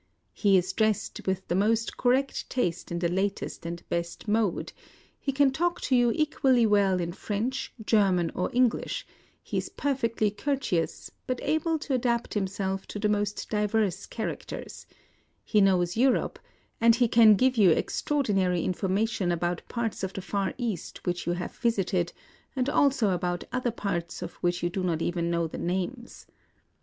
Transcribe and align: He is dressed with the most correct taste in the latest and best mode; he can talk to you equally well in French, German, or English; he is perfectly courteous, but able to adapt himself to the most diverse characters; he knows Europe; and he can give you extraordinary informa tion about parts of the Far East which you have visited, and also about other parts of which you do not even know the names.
He 0.33 0.57
is 0.57 0.73
dressed 0.73 1.21
with 1.27 1.47
the 1.47 1.53
most 1.53 1.95
correct 1.95 2.49
taste 2.49 2.91
in 2.91 2.97
the 2.97 3.07
latest 3.07 3.67
and 3.67 3.87
best 3.87 4.27
mode; 4.27 4.73
he 5.19 5.31
can 5.31 5.51
talk 5.51 5.79
to 5.81 5.95
you 5.95 6.11
equally 6.15 6.65
well 6.65 6.99
in 6.99 7.11
French, 7.11 7.71
German, 7.85 8.31
or 8.33 8.49
English; 8.51 9.05
he 9.43 9.57
is 9.59 9.69
perfectly 9.69 10.31
courteous, 10.31 11.11
but 11.27 11.39
able 11.43 11.77
to 11.77 11.93
adapt 11.93 12.33
himself 12.33 12.87
to 12.87 12.97
the 12.97 13.09
most 13.09 13.47
diverse 13.51 14.07
characters; 14.07 14.87
he 15.43 15.61
knows 15.61 15.95
Europe; 15.95 16.39
and 16.81 16.95
he 16.95 17.07
can 17.07 17.35
give 17.35 17.55
you 17.55 17.69
extraordinary 17.69 18.63
informa 18.65 19.07
tion 19.07 19.31
about 19.31 19.61
parts 19.69 20.01
of 20.03 20.13
the 20.13 20.21
Far 20.23 20.55
East 20.57 21.05
which 21.05 21.27
you 21.27 21.33
have 21.33 21.55
visited, 21.57 22.11
and 22.55 22.67
also 22.71 23.11
about 23.11 23.43
other 23.53 23.69
parts 23.69 24.23
of 24.23 24.33
which 24.37 24.63
you 24.63 24.69
do 24.71 24.81
not 24.83 24.99
even 25.03 25.29
know 25.29 25.45
the 25.45 25.59
names. 25.59 26.25